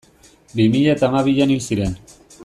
Bi 0.59 0.65
mila 0.75 0.95
eta 0.97 1.09
hamabian 1.11 1.53
hil 1.57 1.63
ziren. 1.69 1.95